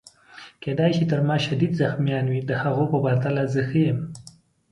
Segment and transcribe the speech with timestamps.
[0.61, 3.99] کیدای شي تر ما شدید زخمیان وي، د هغو په پرتله زه ښه یم.